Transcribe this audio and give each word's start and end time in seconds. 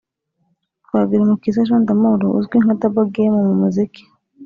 Twagirumukiza 0.85 1.67
Jean 1.67 1.83
d'Amour 1.87 2.21
uzwi 2.39 2.55
nka 2.63 2.75
Double 2.81 3.07
Game 3.13 3.37
mu 3.47 3.53
muziki 3.61 4.03